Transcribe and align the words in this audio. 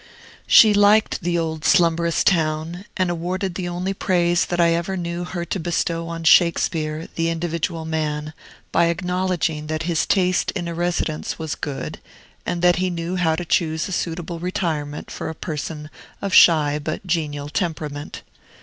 She 0.47 0.73
liked 0.73 1.21
the 1.21 1.37
old 1.37 1.63
slumberous 1.63 2.23
town, 2.23 2.85
and 2.97 3.11
awarded 3.11 3.53
the 3.53 3.69
only 3.69 3.93
praise 3.93 4.47
that 4.47 4.59
ever 4.59 4.93
I 4.93 4.95
knew 4.95 5.25
her 5.25 5.45
to 5.45 5.59
bestow 5.59 6.07
on 6.07 6.23
Shakespeare, 6.23 7.07
the 7.13 7.29
individual 7.29 7.85
man, 7.85 8.33
by 8.71 8.85
acknowledging 8.85 9.67
that 9.67 9.83
his 9.83 10.07
taste 10.07 10.49
in 10.55 10.67
a 10.67 10.73
residence 10.73 11.37
was 11.37 11.53
good, 11.53 11.99
and 12.47 12.63
that 12.63 12.77
he 12.77 12.89
knew 12.89 13.15
how 13.17 13.35
to 13.35 13.45
choose 13.45 13.87
a 13.87 13.91
suitable 13.91 14.39
retirement 14.39 15.11
for 15.11 15.29
a 15.29 15.35
person 15.35 15.91
of 16.19 16.33
shy, 16.33 16.79
but 16.79 17.05
genial 17.05 17.47
temperament. 17.49 18.23